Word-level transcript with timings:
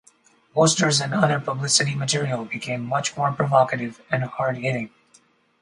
Posters 0.55 0.99
and 0.99 1.13
other 1.13 1.39
publicity 1.39 1.93
material 1.93 2.43
became 2.43 2.83
much 2.83 3.15
more 3.15 3.31
provocative 3.31 4.01
and 4.09 4.23
hard-hitting. 4.23 4.89